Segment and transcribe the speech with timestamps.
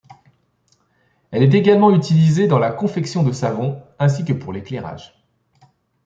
[1.29, 5.23] Elle est également utilisée dans la confection de savons, ainsi que pour l’éclairage.